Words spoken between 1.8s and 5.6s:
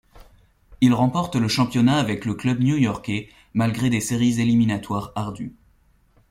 avec le club new-yorkais malgré des séries éliminatoires ardues.